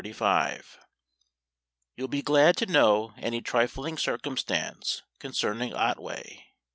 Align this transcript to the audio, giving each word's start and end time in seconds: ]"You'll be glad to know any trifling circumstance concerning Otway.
]"You'll 1.95 2.07
be 2.07 2.23
glad 2.23 2.57
to 2.57 2.65
know 2.65 3.13
any 3.19 3.39
trifling 3.39 3.99
circumstance 3.99 5.03
concerning 5.19 5.75
Otway. 5.75 6.47